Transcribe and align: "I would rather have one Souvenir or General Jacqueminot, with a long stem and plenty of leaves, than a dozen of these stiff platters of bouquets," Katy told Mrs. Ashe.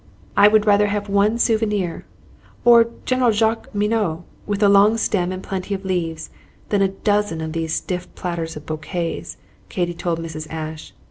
"I 0.35 0.47
would 0.47 0.65
rather 0.65 0.87
have 0.87 1.09
one 1.09 1.37
Souvenir 1.37 2.07
or 2.65 2.87
General 3.05 3.29
Jacqueminot, 3.31 4.23
with 4.47 4.63
a 4.63 4.67
long 4.67 4.97
stem 4.97 5.31
and 5.31 5.43
plenty 5.43 5.75
of 5.75 5.85
leaves, 5.85 6.31
than 6.69 6.81
a 6.81 6.87
dozen 6.87 7.39
of 7.39 7.53
these 7.53 7.75
stiff 7.75 8.09
platters 8.15 8.55
of 8.55 8.65
bouquets," 8.65 9.37
Katy 9.69 9.93
told 9.93 10.17
Mrs. 10.17 10.47
Ashe. 10.49 10.93